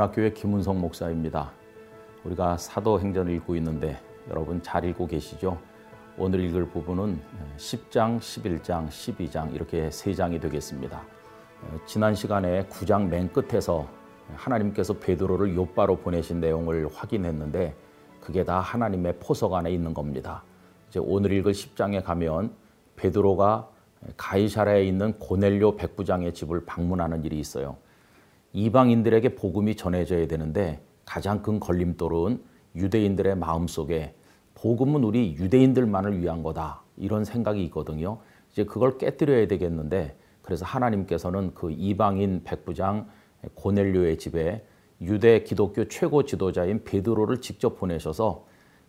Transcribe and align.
대림락교회 0.00 0.32
김은성 0.32 0.80
목사입니다. 0.80 1.52
우리가 2.24 2.56
사도행전을 2.56 3.32
읽고 3.34 3.54
있는데 3.56 4.00
여러분 4.30 4.62
잘 4.62 4.84
읽고 4.84 5.06
계시죠? 5.06 5.58
오늘 6.16 6.40
읽을 6.40 6.68
부분은 6.68 7.20
10장, 7.56 8.18
11장, 8.18 8.88
12장 8.88 9.54
이렇게 9.54 9.90
세 9.90 10.14
장이 10.14 10.40
되겠습니다. 10.40 11.02
지난 11.84 12.14
시간에 12.14 12.66
9장 12.66 13.08
맨 13.08 13.30
끝에서 13.32 13.88
하나님께서 14.34 14.94
베드로를 14.94 15.54
요바로 15.54 15.96
보내신 15.96 16.40
내용을 16.40 16.88
확인했는데 16.92 17.74
그게 18.20 18.44
다 18.44 18.60
하나님의 18.60 19.18
포석 19.20 19.52
안에 19.52 19.70
있는 19.70 19.92
겁니다. 19.92 20.42
이제 20.88 21.00
오늘 21.02 21.32
읽을 21.32 21.52
10장에 21.52 22.02
가면 22.02 22.54
베드로가 22.96 23.68
가이사라에 24.16 24.84
있는 24.84 25.18
고넬료 25.18 25.76
백부장의 25.76 26.32
집을 26.32 26.64
방문하는 26.64 27.24
일이 27.24 27.38
있어요. 27.38 27.76
이방인들에게 28.52 29.34
복음이 29.36 29.76
전해져야 29.76 30.26
되는데 30.26 30.80
가장 31.04 31.42
큰 31.42 31.60
걸림돌은 31.60 32.42
유대인들의 32.76 33.36
마음속에 33.36 34.14
복음은 34.54 35.04
우리 35.04 35.34
유대인들만을 35.34 36.20
위한 36.20 36.42
거다. 36.42 36.82
이런 36.96 37.24
생각이 37.24 37.64
있거든요. 37.66 38.18
이제 38.52 38.64
그걸 38.64 38.98
깨뜨려야 38.98 39.46
되겠는데 39.46 40.16
그래서 40.42 40.64
하나님께서는 40.64 41.54
그 41.54 41.70
이방인 41.70 42.42
백부장 42.44 43.08
고넬료의 43.54 44.18
집에 44.18 44.64
유대 45.00 45.42
기독교 45.42 45.88
최고 45.88 46.24
지도자인 46.24 46.84
베드로를 46.84 47.40
직접 47.40 47.78
보내셔서 47.78 48.44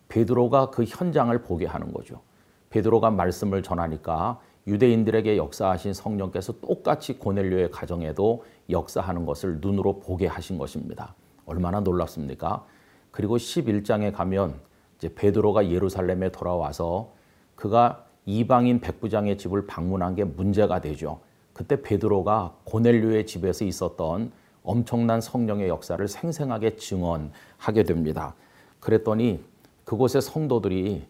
베드로가 0.08 0.70
그 0.70 0.84
현장을 0.84 1.36
보게 1.42 1.66
하는 1.66 1.92
거죠. 1.92 2.20
베드로가 2.68 3.10
말씀을 3.10 3.62
전하니까 3.62 4.40
유대인들에게 4.66 5.36
역사하신 5.36 5.92
성령께서 5.92 6.60
똑같이 6.60 7.18
고넬료의 7.18 7.70
가정에도 7.70 8.44
역사하는 8.70 9.26
것을 9.26 9.58
눈으로 9.60 9.98
보게 9.98 10.26
하신 10.26 10.58
것입니다. 10.58 11.14
얼마나 11.46 11.80
놀랍습니까? 11.80 12.64
그리고 13.10 13.36
11장에 13.36 14.12
가면 14.12 14.54
이제 14.96 15.12
베드로가 15.14 15.70
예루살렘에 15.70 16.30
돌아와서 16.30 17.12
그가 17.56 18.06
이방인 18.24 18.80
백부장의 18.80 19.36
집을 19.36 19.66
방문한 19.66 20.14
게 20.14 20.24
문제가 20.24 20.80
되죠. 20.80 21.20
그때 21.52 21.82
베드로가 21.82 22.56
고넬료의 22.64 23.26
집에서 23.26 23.64
있었던 23.64 24.30
엄청난 24.62 25.20
성령의 25.20 25.68
역사를 25.68 26.06
생생하게 26.06 26.76
증언하게 26.76 27.82
됩니다. 27.84 28.34
그랬더니 28.78 29.44
그곳의 29.84 30.22
성도들이 30.22 31.04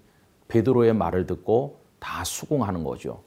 베드로의 0.48 0.94
말을 0.94 1.26
듣고 1.26 1.80
다 1.98 2.24
수긍하는 2.24 2.82
거죠. 2.82 3.22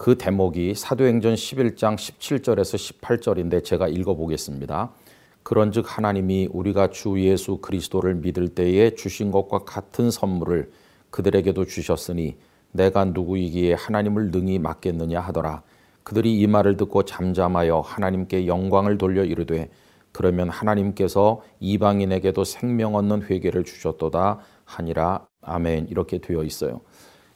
그 0.00 0.16
대목이 0.16 0.72
사도행전 0.76 1.34
11장 1.34 1.94
17절에서 1.94 3.00
18절인데 3.02 3.62
제가 3.62 3.86
읽어보겠습니다. 3.86 4.94
그런즉 5.42 5.84
하나님이 5.86 6.48
우리가 6.50 6.88
주 6.88 7.20
예수 7.20 7.58
그리스도를 7.58 8.14
믿을 8.14 8.48
때에 8.48 8.94
주신 8.94 9.30
것과 9.30 9.64
같은 9.64 10.10
선물을 10.10 10.70
그들에게도 11.10 11.66
주셨으니 11.66 12.38
내가 12.72 13.04
누구이기에 13.04 13.74
하나님을 13.74 14.30
능히 14.30 14.58
맡겠느냐 14.58 15.20
하더라. 15.20 15.64
그들이 16.02 16.34
이 16.40 16.46
말을 16.46 16.78
듣고 16.78 17.02
잠잠하여 17.02 17.80
하나님께 17.80 18.46
영광을 18.46 18.96
돌려 18.96 19.22
이르되 19.22 19.68
그러면 20.12 20.48
하나님께서 20.48 21.42
이방인에게도 21.60 22.44
생명 22.44 22.94
얻는 22.94 23.24
회개를 23.24 23.64
주셨도다 23.64 24.38
하니라. 24.64 25.26
아멘. 25.42 25.88
이렇게 25.90 26.16
되어 26.16 26.42
있어요. 26.42 26.80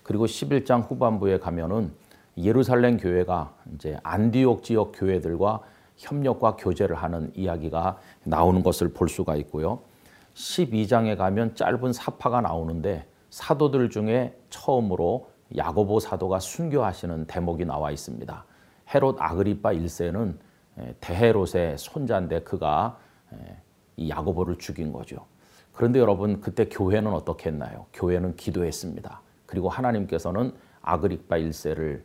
그리고 0.03 0.25
11장 0.25 0.91
후반부에 0.91 1.41
가면은 1.41 1.93
예루살렘 2.37 2.97
교회가 2.97 3.55
이제 3.75 3.99
안디옥 4.03 4.62
지역 4.62 4.93
교회들과 4.95 5.61
협력과 5.97 6.56
교제를 6.56 6.97
하는 6.97 7.31
이야기가 7.34 7.99
나오는 8.25 8.62
것을 8.62 8.93
볼 8.93 9.09
수가 9.09 9.37
있고요. 9.37 9.81
12장에 10.34 11.17
가면 11.17 11.55
짧은 11.55 11.93
사파가 11.93 12.41
나오는데 12.41 13.06
사도들 13.31 13.91
중에 13.91 14.37
처음으로 14.50 15.28
야고보 15.56 16.00
사도가 16.00 16.41
순교하시는 16.41 17.27
대목이 17.27 17.65
나와 17.65 17.91
있습니다. 17.93 18.44
헤롯 18.93 19.17
아그리파 19.21 19.73
1세는 19.73 20.37
대헤롯의 21.00 21.78
손자인데 21.78 22.43
그가 22.43 22.99
이 23.97 24.11
야고보를 24.11 24.59
죽인 24.59 24.93
거죠. 24.93 25.27
그런데 25.73 26.00
여러분 26.00 26.41
그때 26.41 26.69
교회는 26.69 27.12
어떻게 27.12 27.50
했나요? 27.50 27.87
교회는 27.93 28.37
기도했습니다. 28.37 29.21
그리고 29.47 29.69
하나님께서는 29.69 30.53
아그리파 30.83 31.37
1세를 31.37 32.03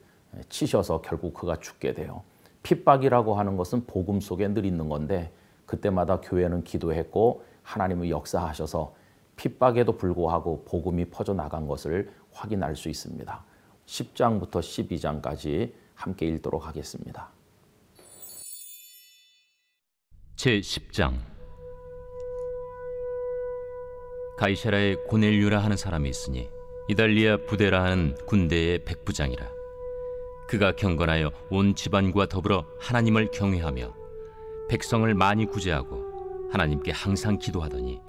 치셔서 0.49 1.01
결국 1.01 1.33
그가 1.33 1.57
죽게 1.57 1.93
돼요. 1.93 2.23
핍박이라고 2.63 3.35
하는 3.35 3.57
것은 3.57 3.85
복음 3.85 4.19
속에 4.19 4.47
늘 4.49 4.65
있는 4.65 4.89
건데 4.89 5.31
그때마다 5.65 6.19
교회는 6.19 6.63
기도했고 6.63 7.43
하나님은 7.63 8.09
역사하셔서 8.09 8.95
핍박에도 9.35 9.97
불구하고 9.97 10.65
복음이 10.65 11.05
퍼져 11.05 11.33
나간 11.33 11.67
것을 11.67 12.11
확인할 12.31 12.75
수 12.75 12.89
있습니다. 12.89 13.43
10장부터 13.85 14.59
12장까지 14.59 15.71
함께 15.95 16.27
읽도록 16.27 16.67
하겠습니다. 16.67 17.29
제 20.35 20.59
10장 20.59 21.13
가이사라에 24.37 24.95
고넬류라 25.07 25.59
하는 25.59 25.75
사람이 25.75 26.09
있으니 26.09 26.49
이달리아 26.87 27.37
부대라 27.45 27.83
하는 27.83 28.15
군대의 28.25 28.85
백부장이라 28.85 29.58
그가 30.49 30.71
경건하여 30.71 31.31
온 31.51 31.75
집안과 31.75 32.25
더불어 32.25 32.65
하나님을 32.79 33.29
경외하며 33.29 33.93
백성을 34.67 35.13
많이 35.13 35.45
구제하고 35.45 36.49
하나님께 36.51 36.91
항상 36.91 37.37
기도하더니 37.37 38.01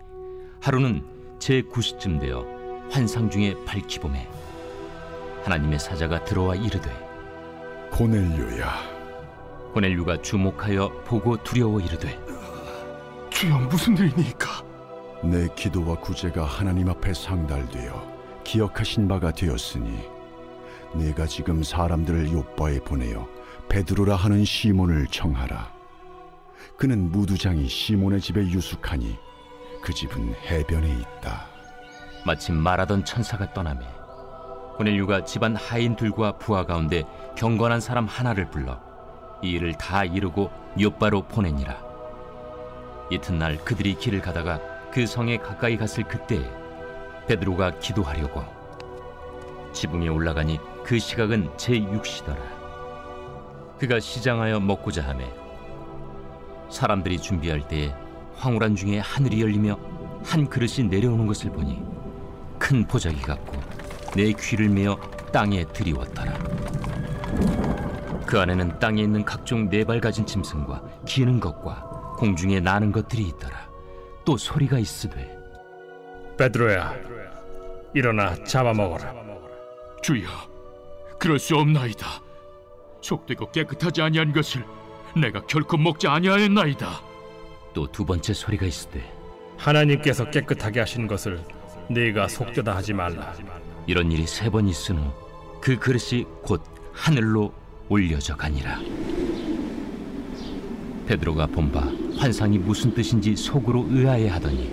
하루는 0.62 1.04
제 1.38 1.60
9시쯤 1.60 2.18
되어 2.18 2.46
환상 2.90 3.28
중에 3.28 3.54
밝히 3.66 3.98
봄에 3.98 4.26
하나님의 5.44 5.78
사자가 5.78 6.24
들어와 6.24 6.54
이르되 6.54 6.90
고넬료야 7.92 9.70
고넬류가 9.74 10.22
주목하여 10.22 11.02
보고 11.04 11.36
두려워 11.42 11.78
이르되 11.78 12.18
주여 13.28 13.58
무슨 13.68 13.94
일이니까? 13.98 14.64
내 15.22 15.46
기도와 15.54 16.00
구제가 16.00 16.46
하나님 16.46 16.88
앞에 16.88 17.12
상달되어 17.12 18.40
기억하신 18.44 19.08
바가 19.08 19.30
되었으니 19.30 20.19
내가 20.94 21.26
지금 21.26 21.62
사람들을 21.62 22.32
요바에 22.32 22.80
보내어 22.80 23.28
베드로라 23.68 24.16
하는 24.16 24.44
시몬을 24.44 25.06
청하라. 25.06 25.72
그는 26.76 27.10
무두장이 27.10 27.68
시몬의 27.68 28.20
집에 28.20 28.40
유숙하니 28.40 29.16
그 29.82 29.94
집은 29.94 30.34
해변에 30.46 30.88
있다. 30.88 31.46
마침 32.26 32.56
말하던 32.56 33.04
천사가 33.04 33.52
떠나매 33.52 33.86
고넬류가 34.76 35.24
집안 35.24 35.56
하인들과 35.56 36.38
부하 36.38 36.64
가운데 36.64 37.04
경건한 37.36 37.80
사람 37.80 38.06
하나를 38.06 38.50
불러 38.50 38.80
이 39.42 39.50
일을 39.50 39.74
다 39.74 40.04
이루고 40.04 40.50
요바로 40.80 41.22
보내니라. 41.22 41.78
이튿날 43.10 43.56
그들이 43.58 43.94
길을 43.94 44.20
가다가 44.20 44.60
그 44.90 45.06
성에 45.06 45.36
가까이 45.38 45.76
갔을 45.76 46.04
그때 46.04 46.40
베드로가 47.26 47.78
기도하려고 47.78 48.59
지붕에 49.72 50.08
올라가니 50.08 50.58
그 50.84 50.98
시각은 50.98 51.50
제6시더라. 51.56 52.38
그가 53.78 53.98
시장하여 54.00 54.60
먹고자 54.60 55.02
하매 55.02 55.24
사람들이 56.70 57.18
준비할 57.18 57.66
때에 57.66 57.94
황홀한 58.36 58.76
중에 58.76 58.98
하늘이 58.98 59.42
열리며 59.42 59.78
한 60.24 60.48
그릇이 60.48 60.86
내려오는 60.88 61.26
것을 61.26 61.50
보니 61.50 61.82
큰 62.58 62.86
보자기 62.86 63.20
같고 63.22 63.58
내 64.14 64.32
귀를 64.32 64.68
메어 64.68 64.96
땅에 65.32 65.64
들이웠더라. 65.64 66.32
그 68.26 68.38
안에는 68.38 68.78
땅에 68.78 69.02
있는 69.02 69.24
각종 69.24 69.68
네 69.68 69.84
발 69.84 70.00
가진 70.00 70.24
짐승과 70.26 70.82
기는 71.06 71.40
것과 71.40 72.14
공중에 72.18 72.60
나는 72.60 72.92
것들이 72.92 73.28
있더라. 73.28 73.68
또 74.24 74.36
소리가 74.36 74.78
있으되 74.78 75.36
베드로야 76.38 76.94
일어나 77.94 78.34
잡아먹어라. 78.44 79.29
주여 80.02 80.28
그럴 81.18 81.38
수 81.38 81.56
없나이다. 81.56 82.06
속되고 83.02 83.50
깨끗하지 83.52 84.02
아니한 84.02 84.32
것을 84.32 84.64
내가 85.16 85.40
결코 85.46 85.76
먹지 85.76 86.06
아니하였나이다. 86.08 87.02
또 87.74 87.86
두 87.86 88.04
번째 88.04 88.32
소리가 88.32 88.66
있으되 88.66 89.02
하나님께서 89.58 90.30
깨끗하게 90.30 90.80
하신 90.80 91.06
것을 91.06 91.42
네가 91.90 92.28
속되다 92.28 92.74
하지 92.76 92.92
말라. 92.94 93.34
이런 93.86 94.10
일이 94.12 94.26
세 94.26 94.48
번 94.50 94.68
있은 94.68 94.98
후 94.98 95.12
그 95.60 95.78
그릇이 95.78 96.24
곧 96.42 96.62
하늘로 96.94 97.52
올려져 97.90 98.34
가니라. 98.34 98.80
베드로가 101.06 101.46
본바 101.48 101.80
환상이 102.16 102.56
무슨 102.58 102.94
뜻인지 102.94 103.36
속으로 103.36 103.86
의아해하더니 103.90 104.70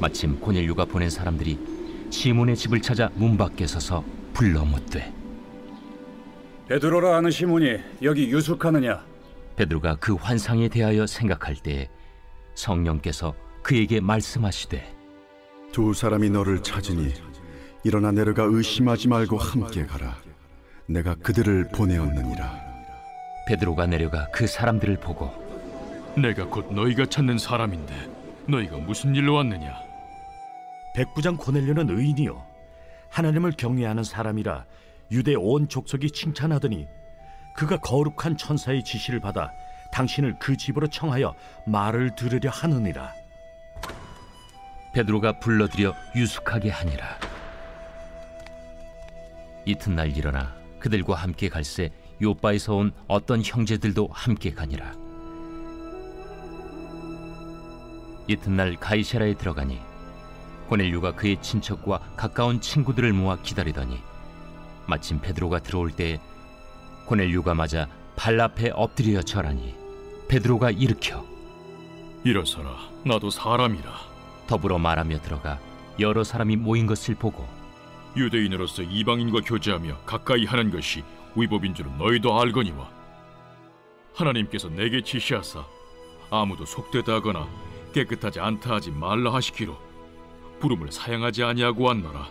마침 0.00 0.40
고넬류가 0.40 0.86
보낸 0.86 1.10
사람들이 1.10 1.58
시몬의 2.10 2.56
집을 2.56 2.80
찾아 2.82 3.08
문 3.14 3.36
밖에 3.36 3.66
서서 3.68 4.02
불러 4.32 4.64
묻되 4.64 5.12
베드로라 6.68 7.16
하는 7.16 7.30
시몬이 7.30 7.78
여기 8.02 8.30
유숙하느냐? 8.30 9.04
베드로가 9.56 9.96
그 9.96 10.14
환상에 10.14 10.68
대하여 10.68 11.06
생각할 11.06 11.56
때 11.56 11.88
성령께서 12.54 13.34
그에게 13.62 14.00
말씀하시되 14.00 14.94
두 15.72 15.92
사람이 15.92 16.30
너를 16.30 16.62
찾으니 16.62 17.12
일어나 17.84 18.12
내려가 18.12 18.44
의심하지 18.44 19.08
말고 19.08 19.38
함께 19.38 19.86
가라. 19.86 20.16
내가 20.86 21.14
그들을 21.14 21.68
보내었느니라. 21.68 22.60
베드로가 23.48 23.86
내려가 23.86 24.28
그 24.32 24.46
사람들을 24.46 24.98
보고 24.98 25.30
내가 26.16 26.46
곧 26.46 26.72
너희가 26.72 27.06
찾는 27.06 27.38
사람인데 27.38 27.94
너희가 28.46 28.76
무슨 28.78 29.14
일로 29.14 29.34
왔느냐? 29.34 29.72
백부장 30.94 31.36
고넬료는 31.36 31.90
의인이요 31.90 32.49
하나님을 33.10 33.52
경외하는 33.52 34.04
사람이라 34.04 34.64
유대 35.10 35.34
온 35.34 35.68
족속이 35.68 36.10
칭찬하더니 36.12 36.86
그가 37.56 37.76
거룩한 37.78 38.36
천사의 38.36 38.84
지시를 38.84 39.20
받아 39.20 39.50
당신을 39.92 40.38
그 40.38 40.56
집으로 40.56 40.86
청하여 40.86 41.34
말을 41.66 42.14
들으려 42.14 42.48
하느니라. 42.50 43.12
베드로가 44.94 45.40
불러들여 45.40 45.94
유숙하게 46.14 46.70
하니라. 46.70 47.18
이튿날 49.66 50.16
일어나 50.16 50.54
그들과 50.78 51.16
함께 51.16 51.48
갈새 51.48 51.90
요바에서 52.22 52.74
온 52.76 52.92
어떤 53.08 53.42
형제들도 53.42 54.08
함께 54.12 54.52
가니라. 54.52 54.92
이튿날 58.28 58.76
가이세라에 58.76 59.34
들어가니 59.34 59.89
고넬류가 60.70 61.16
그의 61.16 61.42
친척과 61.42 61.98
가까운 62.16 62.60
친구들을 62.60 63.12
모아 63.12 63.36
기다리더니 63.42 64.00
마침 64.86 65.20
베드로가 65.20 65.58
들어올 65.58 65.90
때에 65.90 66.20
고넬류가 67.06 67.54
맞아 67.54 67.88
발 68.14 68.40
앞에 68.40 68.70
엎드려 68.70 69.20
절하니 69.20 69.74
베드로가 70.28 70.70
일으켜 70.70 71.26
일어서라 72.22 72.70
나도 73.04 73.30
사람이라. 73.30 74.10
더불어 74.46 74.78
말하며 74.78 75.20
들어가 75.22 75.58
여러 75.98 76.22
사람이 76.22 76.54
모인 76.54 76.86
것을 76.86 77.16
보고 77.16 77.48
유대인으로서 78.16 78.82
이방인과 78.82 79.40
교제하며 79.40 80.02
가까이 80.06 80.44
하는 80.44 80.70
것이 80.70 81.02
위법인 81.34 81.74
줄은 81.74 81.98
너희도 81.98 82.40
알거니와. 82.40 82.88
하나님께서 84.14 84.68
내게 84.68 85.02
지시하사 85.02 85.64
아무도 86.30 86.64
속되다 86.64 87.14
하거나 87.14 87.48
깨끗하지 87.92 88.38
않다 88.38 88.74
하지 88.74 88.92
말라 88.92 89.34
하시기로 89.34 89.89
부름을 90.60 90.92
사양하지 90.92 91.42
아니하고 91.42 91.84
왔노라. 91.84 92.28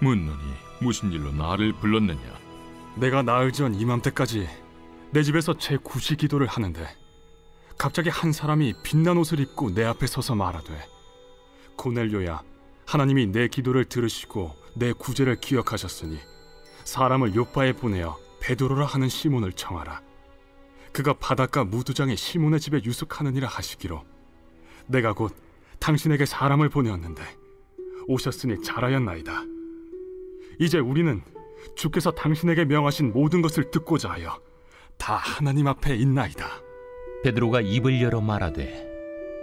묻노니 0.00 0.42
무슨 0.80 1.10
일로 1.12 1.32
나를 1.32 1.72
불렀느냐? 1.74 2.38
내가 2.96 3.22
나흘 3.22 3.52
전 3.52 3.74
이맘때까지 3.74 4.48
내 5.10 5.22
집에서 5.22 5.56
제 5.58 5.76
구시 5.76 6.16
기도를 6.16 6.46
하는데 6.46 6.86
갑자기 7.76 8.08
한 8.08 8.32
사람이 8.32 8.74
빛난 8.84 9.16
옷을 9.16 9.40
입고 9.40 9.74
내 9.74 9.84
앞에 9.84 10.06
서서 10.06 10.34
말하되 10.34 10.86
고넬료야 11.76 12.42
하나님이 12.86 13.26
내 13.26 13.48
기도를 13.48 13.84
들으시고 13.86 14.54
내 14.76 14.92
구제를 14.92 15.40
기억하셨으니 15.40 16.18
사람을 16.84 17.34
요파에 17.34 17.72
보내어 17.72 18.18
베드로라 18.40 18.84
하는 18.84 19.08
시몬을 19.08 19.52
청하라. 19.54 20.02
그가 20.92 21.14
바닷가 21.14 21.64
무두장의 21.64 22.16
시몬의 22.16 22.60
집에 22.60 22.80
유숙하느니라 22.84 23.48
하시기로 23.48 24.04
내가 24.86 25.12
곧 25.12 25.34
당신에게 25.84 26.24
사람을 26.24 26.70
보내었는데 26.70 27.22
오셨으니 28.06 28.62
잘하였나이다. 28.62 29.42
이제 30.58 30.78
우리는 30.78 31.20
주께서 31.76 32.10
당신에게 32.10 32.64
명하신 32.64 33.12
모든 33.12 33.42
것을 33.42 33.70
듣고자 33.70 34.10
하여 34.10 34.40
다 34.96 35.16
하나님 35.16 35.66
앞에 35.66 35.94
있나이다. 35.94 36.46
베드로가 37.22 37.60
입을 37.60 38.00
열어 38.00 38.22
말하되 38.22 38.86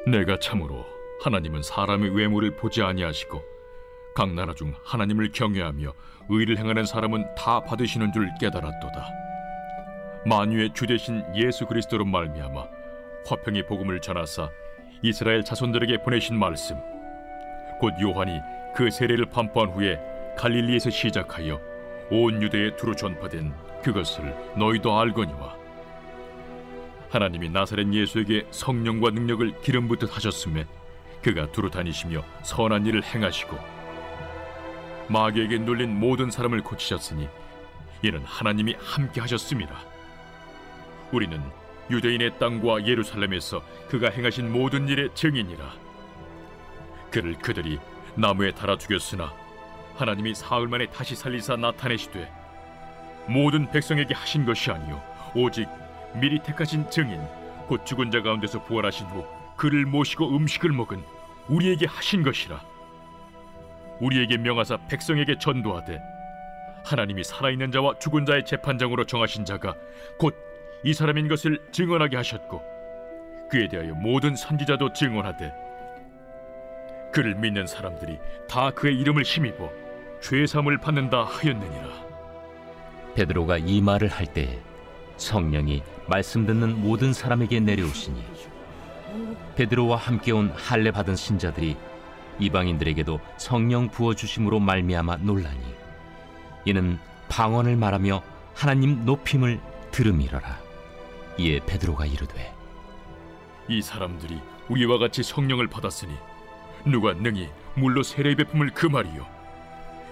내가 0.08 0.40
참으로 0.40 0.84
하나님은 1.22 1.62
사람의 1.62 2.16
외모를 2.16 2.56
보지 2.56 2.82
아니하시고 2.82 3.44
각 4.16 4.34
나라 4.34 4.56
중 4.56 4.74
하나님을 4.84 5.32
경외하며 5.32 5.94
의를 6.30 6.58
행하는 6.58 6.86
사람은 6.86 7.36
다 7.36 7.62
받으시는 7.62 8.14
줄 8.14 8.28
깨달았도다. 8.40 9.10
만유의 10.26 10.74
주 10.74 10.88
대신 10.88 11.24
예수 11.36 11.68
그리스도로 11.68 12.06
말미암아 12.06 12.66
화평의 13.28 13.68
복음을 13.68 14.02
전하사 14.02 14.50
이스라엘 15.03 15.44
자손들에게 15.44 16.03
보내신 16.03 16.38
말씀 16.38 16.77
곧 17.80 17.94
요한이 18.00 18.39
그 18.75 18.92
세례를 18.92 19.25
반포한 19.25 19.71
후에 19.71 20.00
갈릴리에서 20.38 20.92
시작하여 20.92 21.59
온 22.12 22.42
유대에 22.42 22.75
두루 22.75 22.95
전파된 22.95 23.51
그것을 23.81 24.36
너희도 24.56 25.00
알거니와 25.00 25.56
하나님이 27.09 27.50
나사렛 27.50 27.92
예수에게 27.92 28.45
성령과 28.51 29.09
능력을 29.09 29.62
기름 29.62 29.88
붓듯 29.88 30.15
하셨음에 30.15 30.65
그가 31.24 31.51
두루 31.51 31.69
다니시며 31.71 32.24
선한 32.44 32.86
일을 32.86 33.04
행하시고 33.04 33.57
마귀에게 35.09 35.57
눌린 35.57 36.00
모든 36.00 36.30
사람을 36.30 36.62
고치셨으니 36.62 37.27
이는 38.04 38.21
하나님이 38.24 38.75
함께 38.80 39.19
하셨습니다. 39.21 39.75
우리는 41.12 41.42
유대인의 41.89 42.39
땅과 42.39 42.86
예루살렘에서 42.86 43.62
그가 43.89 44.10
행하신 44.10 44.51
모든 44.51 44.88
일의 44.88 45.10
증인이라. 45.13 45.74
그를 47.12 47.38
그들이 47.38 47.80
나무에 48.16 48.51
달아 48.51 48.78
죽였으나 48.78 49.33
하나님이 49.95 50.33
사흘 50.33 50.68
만에 50.68 50.86
다시 50.88 51.16
살리사 51.16 51.57
나타내시되 51.57 52.31
모든 53.28 53.69
백성에게 53.69 54.13
하신 54.13 54.45
것이 54.45 54.72
아니요 54.72 55.01
오직 55.36 55.68
미리 56.16 56.39
택하신 56.39 56.89
증인 56.89 57.22
곧 57.68 57.86
죽은 57.86 58.12
자 58.12 58.22
가운데서 58.22 58.63
부활하신 58.63 59.07
후 59.07 59.25
그를 59.56 59.86
모시고 59.86 60.36
음식을 60.36 60.72
먹은 60.72 61.04
우리에게 61.48 61.86
하신 61.86 62.24
것이라. 62.24 62.62
우리에게 64.00 64.38
명하사 64.38 64.78
백성에게 64.88 65.38
전도하되 65.38 66.01
하나님이 66.83 67.24
살아있는 67.24 67.72
자와 67.72 68.00
죽은 68.00 68.25
자의 68.25 68.44
재판장으로 68.44 69.06
정하신 69.06 69.45
자가 69.45 69.76
곧 70.18 70.35
이 70.83 70.94
사람인 70.94 71.28
것을 71.28 71.59
증언하게 71.71 72.18
하셨고 72.18 72.61
그에 73.50 73.68
대하여 73.68 73.94
모든 73.94 74.35
선지자도 74.35 74.94
증언하되 74.94 75.54
그를 77.14 77.35
믿는 77.35 77.68
사람들이 77.68 78.18
다 78.47 78.71
그의 78.71 78.97
이름을 79.00 79.23
힘입어 79.23 79.69
죄삼을 80.21 80.78
받는다 80.78 81.23
하였느니라. 81.23 82.11
베드로가 83.16 83.57
이 83.57 83.81
말을 83.81 84.07
할 84.07 84.26
때에 84.26 84.59
성령이 85.18 85.83
말씀 86.07 86.45
듣는 86.45 86.81
모든 86.81 87.11
사람에게 87.14 87.59
내려오시니 87.59 88.23
베드로와 89.56 89.97
함께 89.97 90.31
온 90.31 90.52
할례 90.56 90.92
받은 90.92 91.16
신자들이 91.16 91.76
이방인들에게도 92.40 93.19
성령 93.38 93.90
부어 93.90 94.16
주심으로 94.16 94.59
말미암아 94.59 95.18
놀라니 95.18 95.59
이는 96.66 96.97
방언을 97.30 97.76
말하며 97.76 98.23
하나님 98.54 99.06
높임을 99.06 99.59
들음이러라 99.92 100.70
이에 101.42 101.60
베드로가 101.66 102.06
이르되 102.06 102.54
이 103.68 103.81
사람들이 103.81 104.40
우리와 104.69 105.00
같이 105.00 105.24
성령을 105.24 105.68
받았으니 105.68 106.14
누가 106.86 107.14
능히 107.14 107.50
물로 107.74 108.04
세례 108.04 108.36
베품을 108.36 108.71
금하리요? 108.71 109.26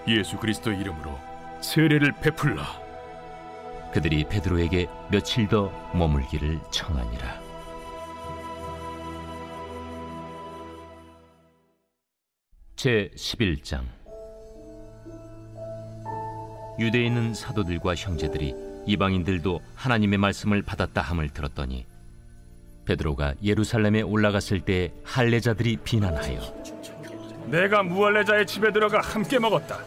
예수 0.08 0.38
그리스도 0.38 0.72
이름으로 0.72 1.16
세례를 1.60 2.12
베풀라. 2.20 2.64
그들이 3.92 4.24
베드로에게 4.24 4.88
며칠 5.10 5.46
더 5.46 5.70
머물기를 5.94 6.58
청하니라. 6.70 7.40
제 12.76 13.10
11장. 13.14 13.84
유대에 16.78 17.04
있는 17.04 17.34
사도들과 17.34 17.94
형제들이 17.94 18.69
이방인들도 18.86 19.60
하나님의 19.74 20.18
말씀을 20.18 20.62
받았다 20.62 21.00
함을 21.00 21.30
들었더니 21.30 21.86
베드로가 22.84 23.34
예루살렘에 23.42 24.02
올라갔을 24.02 24.60
때 24.60 24.92
할례자들이 25.04 25.78
비난하여 25.84 26.40
내가 27.46 27.82
무할레자의 27.82 28.46
집에 28.46 28.72
들어가 28.72 29.00
함께 29.00 29.38
먹었다. 29.38 29.78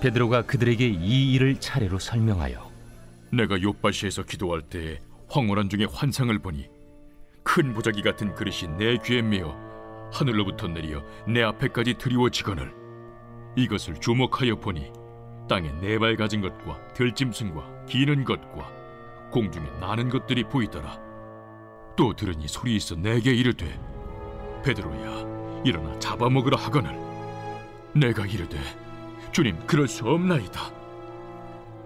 베드로가 0.00 0.42
그들에게 0.42 0.86
이 0.86 1.32
일을 1.34 1.60
차례로 1.60 1.98
설명하여 1.98 2.70
내가 3.32 3.60
요바시에서 3.60 4.24
기도할 4.24 4.62
때 4.62 4.98
황홀한 5.28 5.68
중에 5.68 5.86
환상을 5.90 6.36
보니 6.38 6.68
큰 7.42 7.72
보자기 7.72 8.02
같은 8.02 8.34
그릇이 8.34 8.68
내 8.78 8.98
귀에 8.98 9.22
메어 9.22 9.56
하늘로부터 10.12 10.68
내려 10.68 11.02
내 11.26 11.42
앞에까지 11.42 11.94
드리워지거늘 11.94 12.72
이것을 13.56 14.00
주목하여 14.00 14.56
보니 14.56 14.92
땅에 15.48 15.70
네 15.80 15.98
발 15.98 16.16
가진 16.16 16.40
것과 16.40 16.78
들짐승과 16.94 17.86
기는 17.86 18.24
것과 18.24 18.70
공중에 19.30 19.66
나는 19.80 20.08
것들이 20.08 20.44
보이더라. 20.44 20.98
또 21.96 22.14
들으니 22.14 22.48
소리 22.48 22.76
있어 22.76 22.94
내게 22.94 23.32
이르되 23.34 23.78
베드로야 24.64 25.62
일어나 25.64 25.98
잡아먹으라 25.98 26.58
하거늘. 26.58 26.96
내가 27.94 28.24
이르되 28.26 28.58
주님 29.32 29.58
그럴 29.66 29.88
수 29.88 30.04
없나이다. 30.06 30.60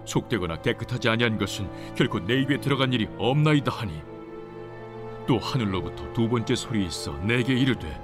속되거나 0.05 0.61
깨끗하지 0.61 1.09
아니한 1.09 1.37
것은 1.37 1.69
결코 1.95 2.19
내 2.19 2.39
입에 2.41 2.61
들어간 2.61 2.93
일이 2.93 3.07
없나이다 3.17 3.71
하니. 3.71 4.01
또 5.27 5.37
하늘로부터 5.37 6.13
두 6.13 6.29
번째 6.29 6.55
소리 6.55 6.85
있어 6.85 7.11
내게 7.17 7.53
이르되 7.53 8.01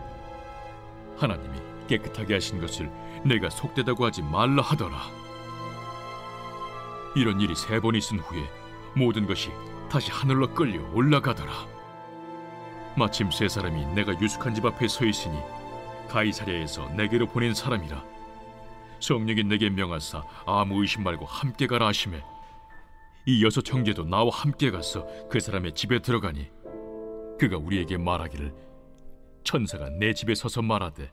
하나님이 1.17 1.57
깨끗하게 1.87 2.33
하신 2.33 2.59
것을 2.59 2.91
내가 3.23 3.49
속되다고 3.49 4.05
하지 4.05 4.21
말라 4.21 4.61
하더라 4.61 4.97
이런 7.15 7.39
일이 7.39 7.55
세 7.55 7.79
번 7.79 7.95
있은 7.95 8.19
후에 8.19 8.43
모든 8.95 9.25
것이 9.27 9.51
다시 9.89 10.11
하늘로 10.11 10.47
끌려 10.53 10.81
올라가더라. 10.93 11.51
마침 12.97 13.31
세 13.31 13.47
사람이 13.47 13.87
내가 13.87 14.19
유숙한 14.19 14.53
집 14.53 14.65
앞에 14.65 14.87
서 14.87 15.05
있으니 15.05 15.37
가이사랴에서 16.09 16.89
내게로 16.89 17.27
보낸 17.27 17.53
사람이라. 17.53 18.03
성령이 18.99 19.43
내게 19.43 19.69
명하사 19.69 20.23
아무 20.45 20.81
의심 20.81 21.03
말고 21.03 21.25
함께 21.25 21.67
가라 21.67 21.87
하심에 21.87 22.23
이 23.25 23.43
여섯 23.43 23.67
형제도 23.67 24.03
나와 24.03 24.29
함께 24.31 24.71
가서 24.71 25.05
그 25.29 25.39
사람의 25.39 25.73
집에 25.73 25.99
들어가니 25.99 26.49
그가 27.39 27.57
우리에게 27.57 27.97
말하기를 27.97 28.53
천사가 29.43 29.89
내 29.89 30.13
집에 30.13 30.35
서서 30.35 30.61
말하되 30.61 31.11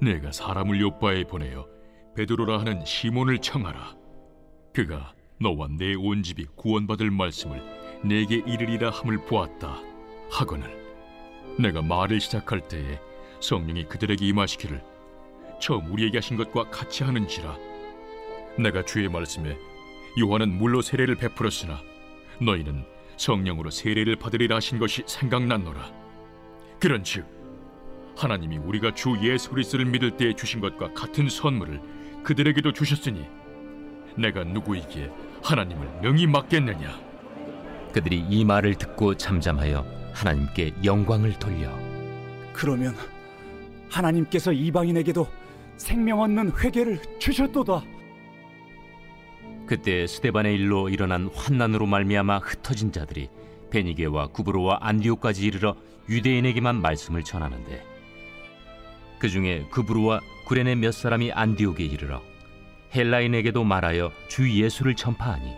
내가 0.00 0.32
사람을 0.32 0.80
요바에 0.80 1.24
보내어 1.24 1.66
베드로라 2.16 2.58
하는 2.60 2.84
시몬을 2.84 3.38
청하라 3.38 3.94
그가 4.74 5.14
너와 5.40 5.68
내 5.68 5.94
온 5.94 6.22
집이 6.22 6.46
구원받을 6.56 7.10
말씀을 7.10 7.62
내게 8.02 8.42
이르리라 8.44 8.90
함을 8.90 9.24
보았다 9.24 9.80
하거늘. 10.30 10.68
내가 11.58 11.80
말을 11.80 12.20
시작할 12.20 12.66
때에 12.68 12.98
성령이 13.40 13.84
그들에게 13.84 14.26
임하시기를 14.26 14.82
처음 15.60 15.92
우리에게 15.92 16.18
하신 16.18 16.36
것과 16.36 16.70
같이 16.70 17.04
하는지라. 17.04 17.56
내가 18.58 18.84
주의 18.84 19.08
말씀에 19.08 19.56
요한은 20.18 20.58
물로 20.58 20.82
세례를 20.82 21.14
베풀었으나 21.16 21.80
너희는 22.40 22.84
성령으로 23.16 23.70
세례를 23.70 24.16
받으리라 24.16 24.56
하신 24.56 24.80
것이 24.80 25.04
생각났노라. 25.06 25.92
그런즉 26.80 27.24
하나님이 28.16 28.58
우리가 28.58 28.94
주 28.94 29.16
예수 29.22 29.50
그리스도를 29.50 29.86
믿을 29.86 30.16
때에 30.16 30.34
주신 30.34 30.60
것과 30.60 30.92
같은 30.94 31.28
선물을 31.28 31.80
그들에게도 32.24 32.72
주셨으니 32.72 33.24
내가 34.16 34.44
누구에게 34.44 35.10
하나님을 35.42 36.00
명히 36.02 36.26
맡겠느냐 36.26 36.98
그들이 37.92 38.24
이 38.28 38.44
말을 38.44 38.74
듣고 38.74 39.16
잠잠하여 39.16 39.84
하나님께 40.12 40.74
영광을 40.84 41.38
돌려 41.38 41.70
그러면 42.52 42.94
하나님께서 43.90 44.52
이방인에게도 44.52 45.26
생명 45.76 46.20
얻는 46.20 46.52
회개를 46.58 47.00
주셨도다. 47.18 47.82
그때 49.66 50.06
스데반의 50.06 50.56
일로 50.56 50.88
일어난 50.88 51.30
환난으로 51.34 51.86
말미암아 51.86 52.38
흩어진 52.38 52.92
자들이 52.92 53.28
베니게와 53.70 54.28
구브로와 54.28 54.78
안디오까지 54.82 55.46
이르러 55.46 55.74
유대인에게만 56.08 56.80
말씀을 56.80 57.24
전하는데 57.24 57.82
그 59.18 59.28
중에 59.28 59.66
구브로와 59.70 60.20
구레네 60.46 60.74
몇 60.76 60.92
사람이 60.92 61.32
안디옥에 61.32 61.82
이르러 61.84 62.20
헬라인에게도 62.94 63.64
말하여 63.64 64.12
주 64.28 64.48
예수를 64.50 64.94
전파하니 64.94 65.52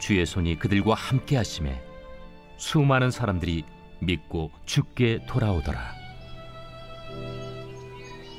주의 0.00 0.24
손이 0.24 0.58
그들과 0.58 0.94
함께 0.94 1.36
하심에 1.36 1.82
수많은 2.56 3.10
사람들이 3.10 3.64
믿고 4.00 4.50
죽게 4.64 5.26
돌아오더라. 5.26 5.92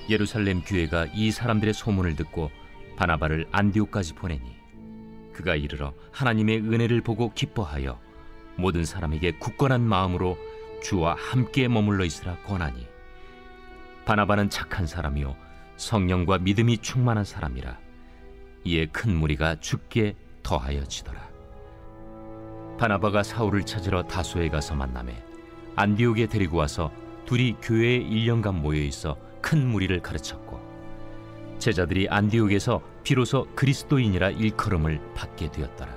예루살렘 0.10 0.62
교회가 0.62 1.08
이 1.13 1.32
사람들의 1.32 1.74
소문을 1.74 2.15
듣고 2.15 2.51
바나바를 2.98 3.48
안디옥까지 3.51 4.13
보내니 4.13 4.55
그가 5.34 5.55
이르러 5.55 5.94
하나님의 6.12 6.60
은혜를 6.62 7.01
보고 7.01 7.32
기뻐하여 7.34 8.00
모든 8.55 8.86
사람에게 8.86 9.34
굳건한 9.34 9.82
마음으로 9.82 10.38
주와 10.82 11.15
함께 11.15 11.67
머물러 11.67 12.05
있으라 12.05 12.38
권하니 12.44 12.88
바나바는 14.05 14.50
착한 14.50 14.88
사람이요 14.88 15.36
성령과 15.77 16.38
믿음이 16.38 16.77
충만한 16.77 17.25
사람이라 17.25 17.85
이에 18.65 18.88
큰 18.88 19.15
무리가 19.15 19.60
죽게 19.60 20.15
더하여지더라 20.43 21.22
바나바가 22.77 23.24
사울을 23.24 23.63
찾으러 23.65 24.03
다소에 24.03 24.50
가서 24.50 24.75
만남에 24.75 25.24
안디옥에 25.77 26.27
데리고 26.27 26.57
와서 26.57 26.91
둘이 27.25 27.55
교회에 27.62 28.00
1년간 28.00 28.55
모여 28.55 28.81
있어 28.81 29.17
큰 29.41 29.65
무리를 29.67 29.98
가르쳤고 30.01 30.60
제자들이 31.60 32.07
안디옥에서 32.10 32.81
비로소 33.03 33.48
그리스도인이라 33.55 34.31
일컬음을 34.31 35.13
받게 35.13 35.51
되었더라. 35.51 35.93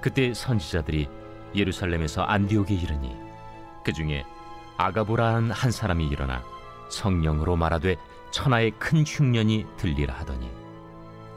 그때 0.00 0.34
선지자들이 0.34 1.08
예루살렘에서 1.54 2.22
안디옥에 2.22 2.74
이르니 2.74 3.16
그 3.84 3.92
중에 3.92 4.24
아가보라는 4.76 5.50
한 5.50 5.70
사람이 5.70 6.06
일어나 6.08 6.44
성령으로 6.90 7.56
말하되 7.56 7.96
천하의 8.32 8.72
큰 8.72 9.04
흉년이 9.06 9.64
들리라 9.76 10.14
하더니 10.14 10.50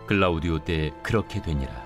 글라우디오 0.08 0.60
때에 0.60 0.92
그렇게 1.04 1.42
되니라. 1.42 1.86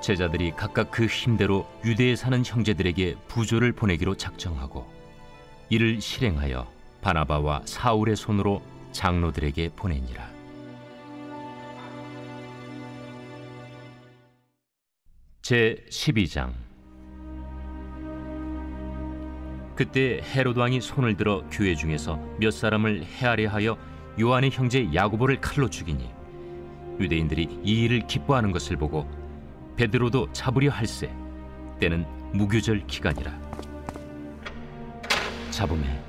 제자들이 0.00 0.52
각각 0.52 0.90
그 0.90 1.06
힘대로 1.06 1.66
유대에 1.84 2.16
사는 2.16 2.44
형제들에게 2.44 3.16
부조를 3.28 3.72
보내기로 3.72 4.16
작정하고 4.16 4.90
이를 5.68 6.00
실행하여 6.00 6.66
바나바와 7.02 7.62
사울의 7.64 8.16
손으로 8.16 8.62
장로들에게 8.92 9.70
보내니라. 9.76 10.28
제 15.42 15.84
12장 15.90 16.52
그때 19.76 20.20
헤롯 20.24 20.56
왕이 20.56 20.80
손을 20.80 21.16
들어 21.16 21.44
교회 21.50 21.74
중에서 21.74 22.16
몇 22.40 22.50
사람을 22.50 23.04
헤아려 23.04 23.50
하여 23.50 23.78
요한의 24.18 24.50
형제 24.50 24.88
야고보를 24.92 25.40
칼로 25.40 25.68
죽이니 25.68 26.15
유대인들이 27.00 27.60
이 27.62 27.84
일을 27.84 28.06
기뻐하는 28.06 28.52
것을 28.52 28.76
보고 28.76 29.08
베드로도 29.76 30.32
잡으려 30.32 30.70
할세 30.70 31.12
때는 31.80 32.06
무교절 32.32 32.86
기간이라. 32.86 33.46
잡음에 35.50 36.02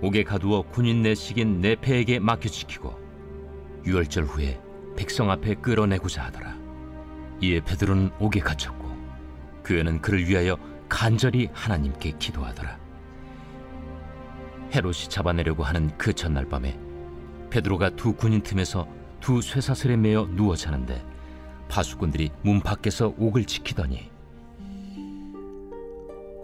옥에 0.00 0.24
가두어 0.24 0.62
군인 0.62 1.02
내식인 1.02 1.60
내패에게 1.60 2.18
맡겨 2.18 2.48
지키고 2.48 2.98
유월절 3.84 4.24
후에 4.24 4.60
백성 4.96 5.30
앞에 5.30 5.54
끌어내고자 5.56 6.24
하더라. 6.24 6.56
이에 7.40 7.60
베드로는 7.60 8.10
옥에 8.18 8.40
갇혔고 8.40 8.92
교회는 9.64 10.00
그를 10.00 10.26
위하여 10.28 10.56
간절히 10.88 11.48
하나님께 11.52 12.12
기도하더라. 12.18 12.78
헤롯이 14.74 15.08
잡아내려고 15.08 15.64
하는 15.64 15.90
그 15.98 16.12
전날 16.12 16.46
밤에 16.46 16.78
베드로가 17.50 17.90
두 17.90 18.14
군인 18.14 18.42
틈에서 18.42 18.86
두 19.22 19.40
쇠사슬에 19.40 19.96
매어 19.96 20.26
누워 20.34 20.56
자는데 20.56 21.00
파수꾼들이 21.68 22.32
문 22.42 22.60
밖에서 22.60 23.14
옥을 23.16 23.44
지키더니 23.44 24.10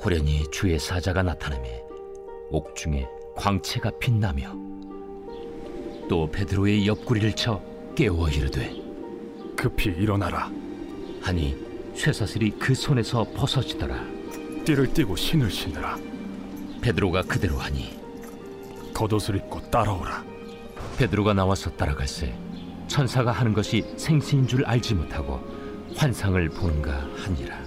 호련히 0.01 0.49
주의 0.53 0.79
사자가 0.79 1.25
나타나매 1.25 1.83
옥중에 2.53 3.05
광채가 3.37 3.91
빛나며 3.99 4.55
또 6.09 6.31
베드로의 6.31 6.87
옆구리를 6.87 7.33
쳐 7.35 7.61
깨워 7.97 8.29
이르되 8.29 8.73
급히 9.57 9.91
일어나라. 9.91 10.49
하니 11.21 11.57
쇠사슬이 11.97 12.51
그 12.61 12.77
손에서 12.77 13.25
벗어지더라. 13.35 14.01
띠를 14.65 14.93
띠고 14.95 15.17
신을 15.17 15.51
신으라. 15.51 15.99
베드로가 16.81 17.23
그대로 17.23 17.57
하니 17.57 17.99
겉옷을 18.95 19.35
입고 19.35 19.69
따라오라. 19.69 20.25
베드로가 20.97 21.35
나와서 21.35 21.71
따라갈새 21.71 22.48
천사가 22.89 23.31
하는 23.31 23.53
것이 23.53 23.85
생시인 23.97 24.47
줄 24.49 24.65
알지 24.65 24.95
못하고 24.95 25.41
환상을 25.95 26.49
보는가 26.49 27.07
하니라. 27.17 27.59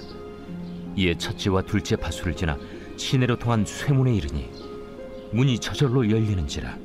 이에 0.96 1.14
첫째와 1.16 1.62
둘째 1.62 1.96
파수를 1.96 2.36
지나 2.36 2.58
시내로 2.98 3.38
통한 3.38 3.64
쇠문에 3.66 4.14
이르니 4.14 4.50
문이 5.32 5.60
저절로 5.60 6.10
열리는지라. 6.10 6.78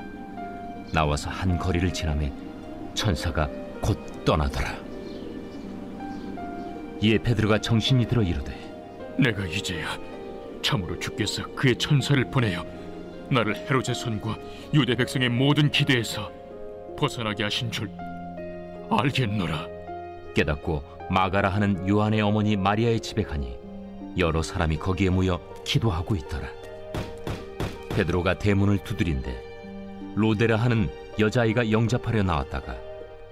나와서 0.92 1.30
한 1.30 1.58
거리를 1.58 1.92
지나매 1.92 2.32
천사가 2.94 3.48
곧 3.80 3.98
떠나더라. 4.24 4.76
이에 7.02 7.18
베드로가 7.18 7.60
정신이 7.60 8.06
들어 8.06 8.22
이르되 8.22 8.54
내가 9.18 9.44
이제야 9.46 9.98
참으로 10.62 10.98
주께서 10.98 11.42
그의 11.54 11.76
천사를 11.76 12.22
보내어 12.30 12.64
나를 13.30 13.56
헤롯의 13.56 13.94
손과 13.94 14.38
유대 14.72 14.94
백성의 14.94 15.28
모든 15.28 15.70
기대에서 15.70 16.30
벗어나게 16.96 17.42
하신 17.42 17.70
줄 17.70 17.90
알겠노라 18.90 19.68
깨닫고 20.34 20.82
마가라 21.10 21.48
하는 21.48 21.88
요한의 21.88 22.20
어머니 22.20 22.56
마리아의 22.56 23.00
집에 23.00 23.22
가니 23.22 23.56
여러 24.18 24.42
사람이 24.42 24.78
거기에 24.78 25.10
모여 25.10 25.40
기도하고 25.64 26.16
있더라 26.16 26.48
베드로가 27.90 28.38
대문을 28.38 28.78
두드린데 28.84 30.14
로데라 30.16 30.56
하는 30.56 30.90
여자아이가 31.18 31.70
영접하려 31.70 32.22
나왔다가 32.22 32.76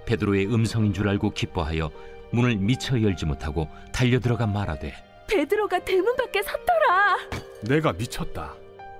베드로의 0.05 0.47
음성인 0.53 0.93
줄 0.93 1.09
알고 1.09 1.31
기뻐하여 1.31 1.91
문을 2.31 2.57
미처 2.57 3.01
열지 3.01 3.25
못하고 3.25 3.67
달려 3.91 4.19
들어가 4.19 4.45
말하되 4.45 4.93
베드로가 5.27 5.79
대문 5.79 6.15
밖에 6.15 6.41
섰더라. 6.43 7.17
내가 7.61 7.93
미쳤다. 7.93 8.53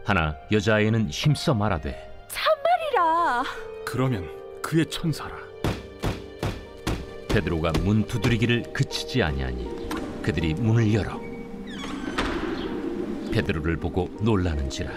하나 0.04 0.36
여자아이는 0.52 1.10
힘써 1.10 1.54
말하되 1.54 2.28
참말이라. 2.28 3.44
그러면 3.86 4.30
그의 4.62 4.86
천사라. 4.88 5.45
베드로가 7.36 7.74
문 7.84 8.08
두드리기를 8.08 8.72
그치지 8.72 9.22
아니하니 9.22 10.22
그들이 10.24 10.54
문을 10.54 10.94
열어 10.94 11.20
베드로를 13.34 13.76
보고 13.76 14.10
놀라는지라. 14.22 14.90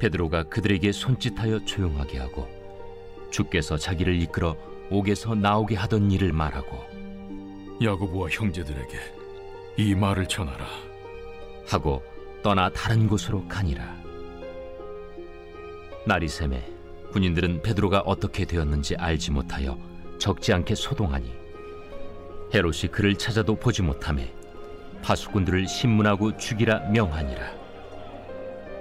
베드로가 0.00 0.42
그들에게 0.48 0.90
손짓하여 0.90 1.64
조용하게 1.64 2.18
하고 2.18 2.48
주께서 3.30 3.76
자기를 3.76 4.20
이끌어 4.22 4.56
옥에서 4.90 5.36
나오게 5.36 5.76
하던 5.76 6.10
일을 6.10 6.32
말하고 6.32 6.76
야고보와 7.80 8.30
형제들에게 8.30 8.98
이 9.76 9.94
말을 9.94 10.26
전하라. 10.26 10.66
하고 11.68 12.02
떠나 12.42 12.68
다른 12.70 13.06
곳으로 13.06 13.46
가니라. 13.46 13.96
날이 16.04 16.26
새매 16.26 16.68
군인들은 17.12 17.62
베드로가 17.62 18.00
어떻게 18.00 18.44
되었는지 18.44 18.96
알지 18.96 19.30
못하여 19.30 19.93
적지 20.24 20.54
않게 20.54 20.74
소동하니 20.74 21.30
헤롯이 22.54 22.90
그를 22.90 23.14
찾아도 23.14 23.56
보지 23.56 23.82
못하매 23.82 24.32
파수꾼들을 25.02 25.68
신문하고 25.68 26.38
죽이라 26.38 26.88
명하니라. 26.88 27.52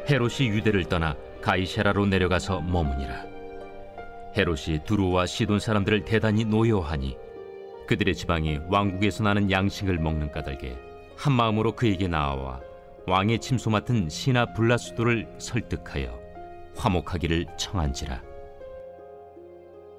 헤롯이 0.10 0.48
유대를 0.48 0.86
떠나 0.86 1.18
가이세라로 1.42 2.06
내려가서 2.06 2.62
머무니라. 2.62 3.26
헤롯이 4.38 4.86
두루와 4.86 5.26
시돈 5.26 5.60
사람들을 5.60 6.06
대단히 6.06 6.46
노여하니 6.46 7.18
그들의 7.90 8.16
지방이 8.16 8.62
왕국에서 8.70 9.26
나는 9.26 9.52
양식을 9.52 9.98
먹는 9.98 10.32
까닭에 10.32 10.78
한 11.18 11.34
마음으로 11.34 11.74
그에게 11.74 12.08
나와 12.08 12.62
왕의 13.06 13.40
침소 13.40 13.70
맡은 13.70 14.08
시나 14.08 14.54
블라수도를 14.54 15.28
설득하여 15.40 16.18
화목하기를 16.78 17.48
청한지라 17.58 18.33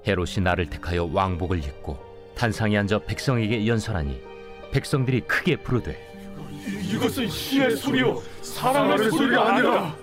헤롯이 0.07 0.43
나를 0.43 0.69
택하여 0.69 1.09
왕복을 1.11 1.59
입고 1.59 1.97
단상에 2.35 2.77
앉아 2.77 2.99
백성에게 2.99 3.65
연설하니 3.65 4.21
백성들이 4.71 5.21
크게 5.21 5.57
부르되 5.57 6.05
이것은 6.91 7.27
신의 7.27 7.75
소리요. 7.75 8.21
사람의 8.41 9.09
소리가 9.11 9.55
아니라. 9.55 9.95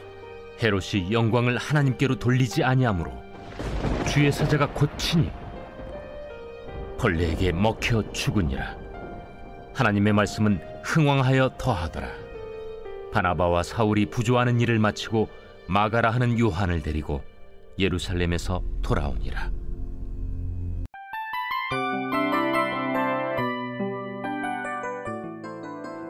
헤롯이 0.62 1.11
영광을 1.11 1.59
하나님께로 1.59 2.18
돌리지 2.18 2.62
아니하므로 2.62 3.12
주의 4.06 4.30
사자가 4.30 4.68
곧치니 4.68 5.30
벌레에게 6.99 7.52
먹혀 7.52 8.02
죽으니라. 8.12 8.76
하나님의 9.75 10.12
말씀은 10.12 10.61
흥왕하여 10.85 11.56
더하더라. 11.59 12.09
바나바와 13.12 13.62
사울이 13.62 14.06
부조하는 14.06 14.61
일을 14.61 14.78
마치고 14.78 15.28
마가라 15.66 16.11
하는 16.11 16.38
요한을 16.38 16.82
데리고 16.82 17.23
예루살렘에서 17.78 18.62
돌아오니라 18.82 19.50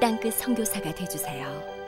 땅끝 0.00 0.32
선교사가 0.34 0.94
되주세요. 0.94 1.79